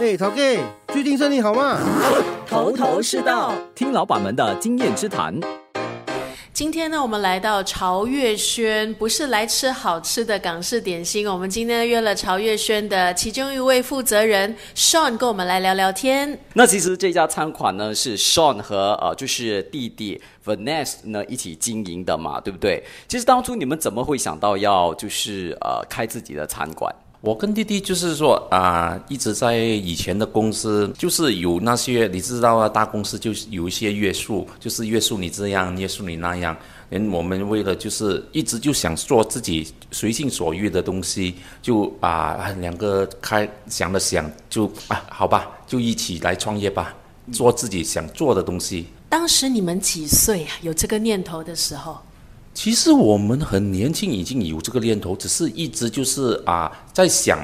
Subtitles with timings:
[0.00, 0.36] 哎，陶哥，
[0.88, 1.78] 最近生意好吗？
[2.48, 5.32] 头头是道，听老板们的经验之谈。
[6.52, 11.28] 今天呢，我们来到潮月轩，不是来吃好吃的港式点心。
[11.28, 16.36] 我们今天约了潮月轩的其中一位负责人 Sean 跟我们来聊聊天。
[16.54, 22.82] 那其实这家餐馆呢，是 Sean 和呃，就是弟弟 Vanessa 呢一起经营的嘛，对不对？
[23.06, 26.92] 其实当初你们怎么会想到要就是呃开自己的餐馆？
[27.24, 36.54] 我跟弟弟就是说啊、一直在以前的公司，就是有那些你知道啊，大公司就是有一些约束，就是约束你这样，约束你那样。
[36.90, 46.94] 人我们为了就是一直就想做自己随心所欲的东西，就啊、两个开想了想，就啊好吧，就一起来创业吧，
[47.32, 48.88] 做自己想做的东西。
[49.08, 50.50] 当时你们几岁啊？
[50.60, 51.96] 有这个念头的时候？
[52.54, 57.38] 其实我们很年轻，已经有这个念头，只是一直就是啊，在想，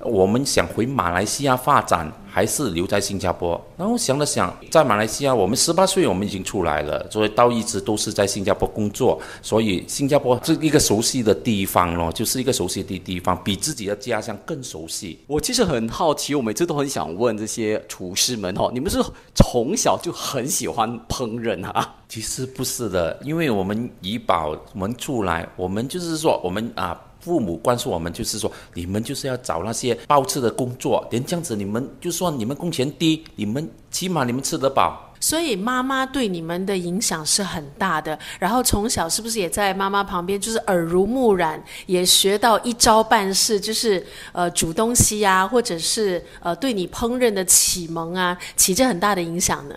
[0.00, 2.12] 我们想回马来西亚发展。
[2.36, 15.18] 还是留在新加坡，然后想了想，在马来西亚，我们十八岁我们已经出来了，所以到一直都是在新加坡工作，所以新加坡是一个熟悉的地方咯，就是一个熟悉的地方，比自己的家乡更熟悉。
[15.26, 19.02] 我其实很好奇，我每次都很想问这些厨师们哦，你们是
[19.34, 21.94] 从小就很喜欢烹饪啊？
[22.06, 27.00] 其实不是的，因为我们怡保我们出来，我们就是说我们啊。
[27.26, 35.12] 父母灌输我们，就是说，你们就是要找那些包吃的工作，连这样子，你们就算你们工钱低，你们起码你们吃得饱。
[35.18, 38.16] 所以妈妈对你们的影响是很大的。
[38.38, 49.74] 然后从小是不是也在妈妈旁边，就是耳濡目染，也学到一招半式，就是呃煮东西啊，或者是呃对你烹饪的启蒙啊，起着很大的影响呢？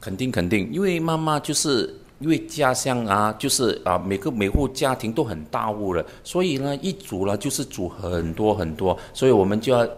[0.00, 1.94] 肯定肯定，因为妈妈就是。
[2.18, 9.88] 因为家乡啊，就是啊，每个每户家庭都很大户了，所以呢，一煮了就是煮很多很多，所以我们就要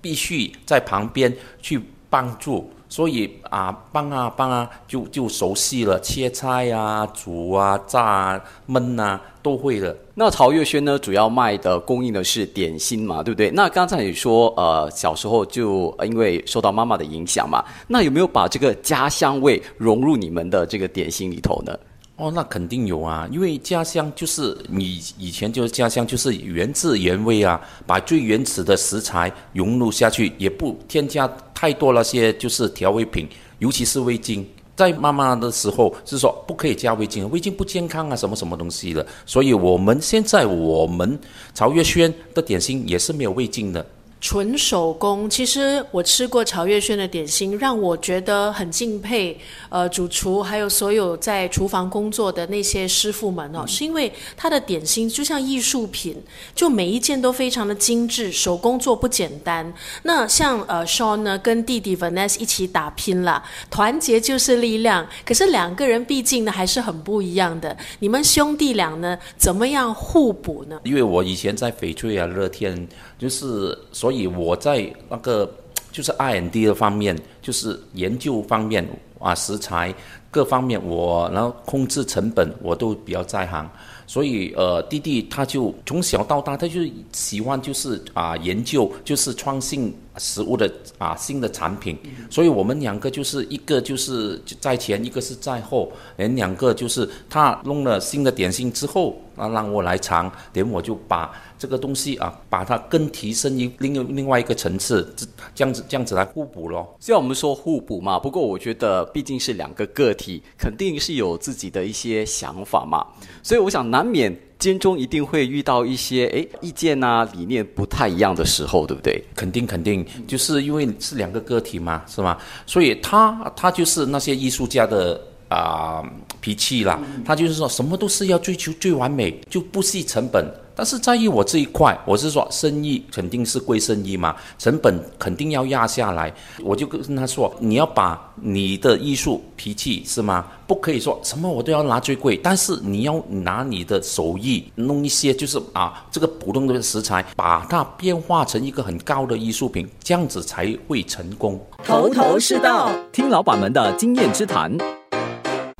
[0.00, 2.70] 必须在旁边去帮助。
[2.88, 9.94] 所以啊，帮啊帮啊，就就熟悉了，切菜啊、煮啊、炸啊、焖啊，都会了。
[10.14, 13.50] 那曹月轩呢，主要卖的供应的是点心嘛，对不对？
[13.50, 21.76] 那刚才你说，呃，小时候就因为受到妈妈的影响嘛，那有没有把这个家乡味融入你们的这个点心里头呢？
[22.16, 33.26] 哦，那肯定有啊，因为家乡就是你以前就是家乡，就是原汁原味啊，把最原始的食材融入下去，也不添加太多那些就是调味品，
[33.60, 34.46] 尤其是味精。
[34.76, 39.06] 在妈妈的时候是说不可以加味精，味精不健康啊，什么什么东西的。
[39.24, 41.18] 所以我们现在我们
[41.54, 43.84] 曹月轩的点心也是没有味精的。
[44.26, 49.38] 纯手工，其实我吃过曹月轩的点心，让我觉得很敬佩。
[49.68, 56.20] 呃，主厨还有所有在厨房工作的那些师傅们哦，是因为他的点心就像艺术品，
[56.56, 59.72] 就每一件都非常的精致，手工做不简单。
[60.02, 65.06] 那像呃 Sean 呢，跟弟弟 Vanessa 一起打拼了，团结就是力量。
[65.24, 67.76] 可是两个人毕竟呢还是很不一样的。
[68.00, 70.80] 你们兄弟俩呢，怎么样互补呢？
[70.82, 74.15] 因为我以前在翡翠啊、乐天，就是所以。
[74.16, 75.50] 以我在那个
[75.92, 78.86] 就是 R&D 的方面，就是研究方面
[79.18, 79.94] 啊，食材
[80.30, 83.68] 各方面我，然后控制成本我都比较在行。
[84.06, 86.80] 所以呃，弟弟他就从小到大，他就
[87.12, 91.98] 喜欢就是啊研究，就是创新食物的啊新的产品。
[92.28, 106.94] 所以我们两个就是一个就是在前，一个是在后，连两个就是他弄了新的点心之后，啊让我来尝，连我就把这个东西啊把它更提升一另另外一个层次，这这样子这样子来互补咯。
[107.00, 113.06] 虽然我们说互补嘛，不过我觉得毕竟是两个个体，肯定是有自己的一些想法嘛，
[113.42, 113.86] 所以我想。
[113.86, 119.22] 难免心中一定会遇到一些诶意见啊理念不太一样的时候，对不对？
[119.36, 122.36] 肯定肯定，就是因为是两个个体嘛，是吗？
[122.66, 130.44] 所以他他就是那些艺术家的啊、呃、脾气啦，他就是说什么都是要追求最完美，就不惜成本。
[130.78, 136.30] 但是在于我这一块，我是说生意肯定是归生意嘛，成本肯定要压下来。
[136.62, 140.44] 我就跟他说，你要把你的艺术脾气是吗？
[140.66, 151.58] 不可以说什么我都要拿最贵，但是你要拿你的手艺弄一些，就是啊这个普通的食材，把它变化成一个很高的艺术品，这样子才会成功。
[151.84, 154.76] 头头是道，听老板们的经验之谈。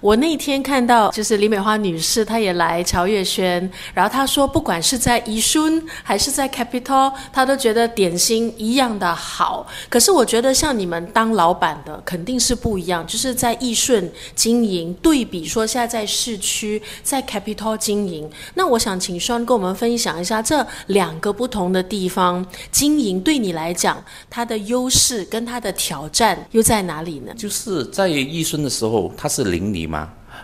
[0.07, 9.67] 我那天看到就是李美花女士，她也来潮月轩，然后她说，不管是在宜顺还是在 Capital，她都觉得点心一样的好。
[9.89, 18.31] 可是我觉得像你们当老板的肯定是不一样，就是在宜顺经营，对比说现在在市区在 Capital 经营。
[18.55, 24.01] 那我想请双跟我们分享一下这两个不同的地方经营，对你来讲
[24.31, 27.33] 它的优势跟它的挑战又在哪里呢？
[27.37, 29.96] 就是在宜顺的时候，它是邻里嘛，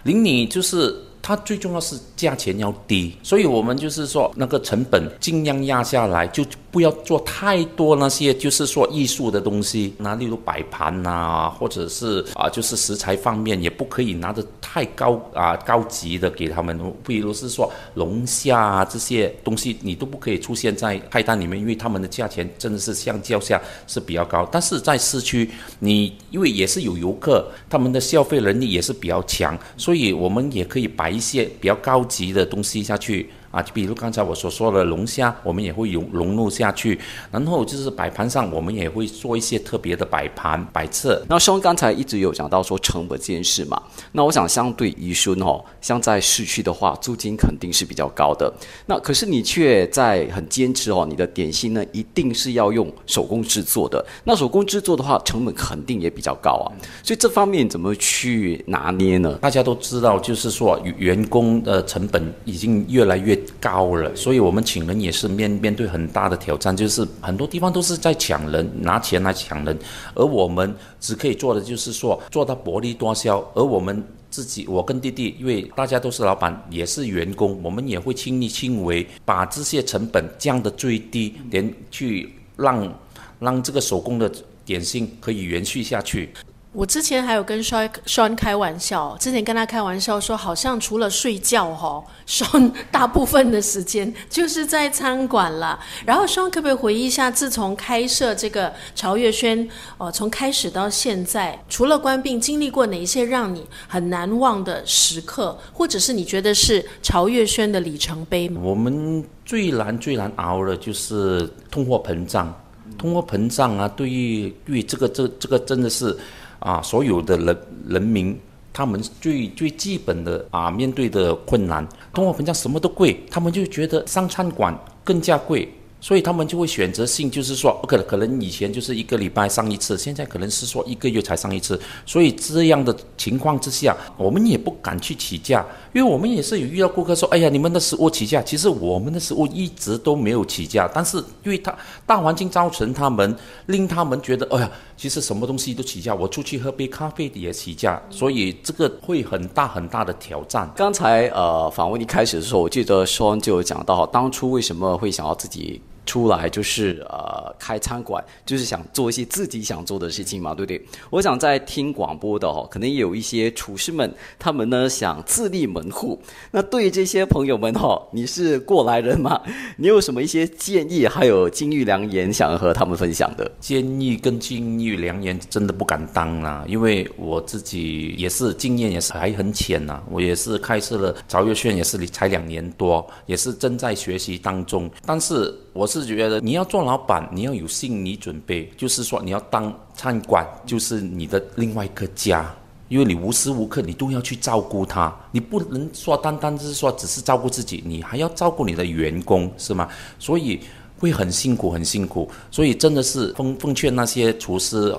[0.04, 1.12] 邻里就是。
[1.22, 24.48] 他最重要是价钱要低，所以我们就是说那个成本尽量压下来，就不要做太多那些就是说艺术的东西，那例如摆盘啊，或者是啊就是食材方面也不可以拿的太高啊高级的给他们，比如是说龙虾啊这些东西你都不可以出现在菜单里面，因为他们的价钱真的是相较下是比较高。
[24.52, 31.12] 但是在市区，你因为也是有游客，他们的消费能力也是比较强，所以我们也可以摆。
[31.12, 33.30] 一些比较高级的东西下去。
[33.52, 36.98] 啊，就比如刚才我所说的龙虾，我们也会融融入下去。
[37.30, 41.24] 然后就是摆盘上，我们也会做一些特别的摆盘摆设。
[41.28, 48.52] 那像刚才一直有讲到说成本这件事嘛，那我想相对宜顺哦，像在市区的话，租金肯定是比较高的。
[48.86, 54.04] 那可是你却在很坚持哦，你的点心呢一定是要用手工制作的。
[54.24, 56.72] 那手工制作的话，成本肯定也比较高啊。
[57.02, 59.38] 所以这方面怎么去拿捏呢？
[59.40, 69.78] 大家都知道，就是说员工的成本已经越来越高了，所以我们请人也是面面对很大的挑战，就是很多地方都是在抢人，拿钱来抢人，
[70.14, 82.92] 而我们只可以做的就是说做到薄利多销，而我们自己，我跟弟弟，因为大家都是老板，也是员工，我们也会亲力亲为，把这些成本降得最低，连去让
[83.38, 84.30] 让这个手工的
[84.64, 86.30] 点心可以延续下去。
[86.72, 95.78] 我之前还有跟 Sean 开玩笑，之前跟他开玩笑说，好像除了睡觉哈双 大部分的时间就是在餐馆了。
[96.06, 108.62] 然后 Sean 可不可以回忆一下，自从开设这个潮月轩，哦，从开始到现在，除了关闭，经历过哪一些让你很难忘的时刻，或者是你觉得是潮月轩的里程碑吗？
[108.64, 112.58] 我们最难最难熬的就是通货膨胀，
[112.96, 116.16] 通货膨胀啊，对于对于这个这这个真的是。
[116.62, 118.38] 啊，所有的人人民，
[118.72, 125.68] 他们最最基本的啊，面对的困难，通货膨胀什么都贵，他们就觉得上餐馆更加贵。
[126.04, 131.80] 所以他们就会选择性，就是说，可可能以前就是一个礼拜上一次，现在可能是说一个月才上一次。
[132.04, 141.72] 所以这样的情况之下，我们也不敢去起价，因为我们也是有遇到顾客说：“哎呀，你们的食物起价。”其实我们的食物一直都没有起价，但是因为他
[142.04, 143.36] 大环境造成他们，
[143.66, 144.68] 令他们觉得：“哎呀，
[145.02, 150.70] 其实什么东西都起价，我出去喝杯咖啡也起价。”所以这个会很大很大的挑战。
[150.76, 155.82] 刚才呃访问一开始的时候，我记得双就有讲到，当初为什么会想要自己。
[156.04, 160.82] 出来就是呃开餐馆，就是想做一些自己想做的事情嘛，对不对？
[161.10, 166.20] 我想在听广播的哦，可能有一些厨师们，他们呢想自立门户。
[166.50, 169.40] 那对于这些朋友们哈，你是过来人嘛？
[169.76, 173.50] 你有什么一些建议，还有金玉良言想和他们分享的？
[173.60, 185.52] 建议跟金玉良言真的不敢当啦，因为我自己也是经验也是还很浅呐，我也是开设了潮月轩也是才两年多，也是正在学习当中，但是。
[185.72, 192.54] 我是觉得你要做老板，你要有心理准备，就是说你要当餐馆，就是你的另外一个家，
[192.88, 199.88] 因为你无时无刻你都要去照顾他，你不能说单单是说只是照顾自己，你还要照顾你的员工，是吗？
[200.18, 200.60] 所以
[200.98, 202.30] 会很辛苦，很辛苦。
[202.50, 204.94] 所以真的是奉奉劝那些厨师，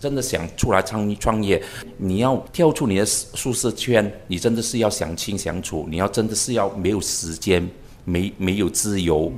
[0.00, 1.60] 真的想出来创创业，
[1.96, 7.68] 你要跳出你的舒适圈，你真的是要想清想楚，你要真的是要没有时间，
[8.04, 9.32] 没没有自由。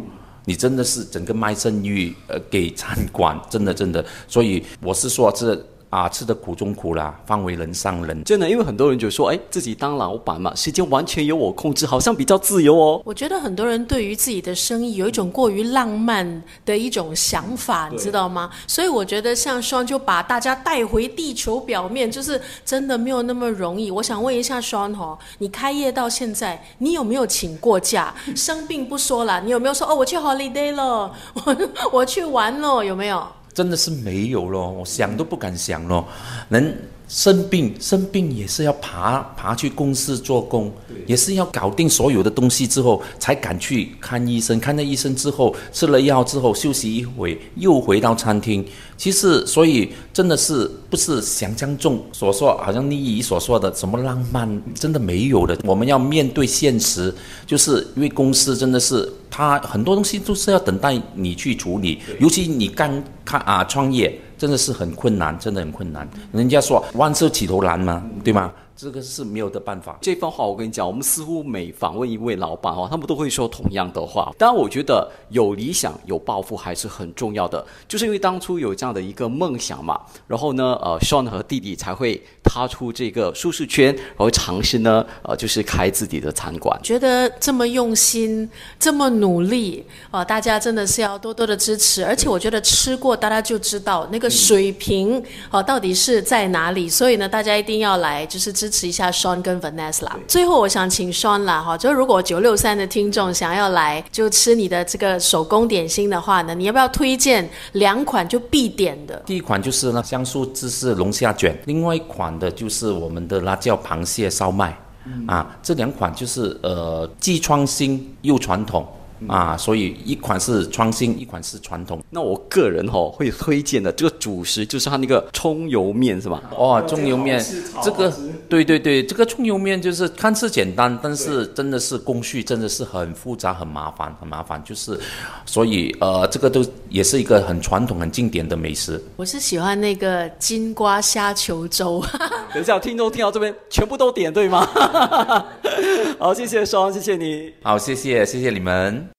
[0.45, 5.61] 你真的是整个卖生意，呃，给餐馆，真的真的，所以我是说这。
[5.95, 8.25] 啊，吃的苦中苦啦，方为人上人。
[8.25, 13.01] 真的，因为很多人就说，哎，自己当老板嘛，时间完全由我控制，好像比较自由哦。
[13.05, 18.51] 我觉得很多人对于自己的生意有一种过于浪漫的一种想法，你知道吗？
[18.67, 23.93] 所以我觉得像 Sean 就把大家带回地球表面，就是真的没有那么容易。
[23.93, 28.13] 我想问一下 Sean 哈，你开业到现在，你有没有请过假？
[28.35, 31.57] 生病不说了，你有没有说哦，我去 holiday 了，我
[31.93, 33.25] 我去玩了，有没有？
[33.55, 36.07] 真的是没有咯，我想都不敢想咯。
[36.49, 36.75] 能
[37.07, 40.73] 生病生病也是要爬爬去公司做工，
[41.07, 44.59] 也是要搞定所有的东西之后才敢去看医生。
[44.59, 48.65] 看了医生之后，吃了药之后休息一会，又回到餐厅。
[48.97, 55.59] 其实，所以真的是不是想象中所说，好像你姨所说的什么浪漫，真的没有的。
[55.65, 57.15] 我们要面对现实，
[57.47, 64.19] 就是因为公司真的是他很多东西都是要等待你去处理，尤其你刚看啊创业。
[64.45, 66.07] 真的是很困难，真的很困难。
[66.31, 68.53] 人家说万事起头难嘛，对吗？
[68.77, 69.97] 这个是没有的办法。
[70.01, 74.33] 这番话我跟你讲，我们似乎每访问一位老板哦，他们都会说同样的话。
[74.37, 77.65] 当然，我觉得有理想、有抱负还是很重要的。
[77.87, 86.77] 就是因为当初有这样的一个梦想嘛，然后呢，呃，Sean 和弟弟才会踏出这个舒适圈，然后尝试呢，呃，就是开自己的餐馆。
[86.83, 88.49] 觉得这么用心、
[88.81, 92.05] 这么努力，呃，大家真的是要多多的支持。
[92.05, 96.89] 而且我觉得吃过，大家就知道那个水平啊，呃，到底是在哪里。
[96.89, 98.64] 所以呢，大家一定要来，就是。
[98.65, 100.19] 支持一下 Sean 跟 Vanessa 啦。
[100.27, 109.23] 最后，我想请 Sean 啦，哈，就如果九六三的听众想要来就吃你的这个手工点心的话呢，你要不要推荐两款就必点的？
[109.27, 118.87] 第一款就是呢香酥芝士龙虾卷，另外一款的就是我们的辣椒螃蟹烧麦，嗯、啊，这两款就是呃既创新又传统。
[119.27, 122.03] 啊，所以一款是创新，一款是传统。
[122.11, 126.43] 那我个人哈、哦、会推荐的这个主食就是它那个葱油面，是吧？
[126.57, 127.43] 哦，葱油面，
[127.83, 128.13] 这个
[128.49, 134.63] 对对对，这个葱油面就是看似简单，但是真的是工序真的是很复杂，很麻烦，很麻烦。
[134.65, 134.99] 就是，
[135.47, 139.03] 所以呃，这个都也是一个很传统、很经典的美食。
[139.17, 142.05] 我是喜欢那个金瓜虾球粥。
[142.53, 144.67] 等一下，听众听到这边全部都点对吗？
[146.19, 147.53] 好，谢谢双，谢谢你。
[147.63, 149.14] 好，谢谢，谢谢你们。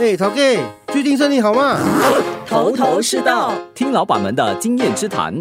[0.00, 0.36] 哎，陶哥，
[0.88, 1.78] 最近生意好吗？
[2.46, 5.38] 头头是道，听老板们的经验之谈。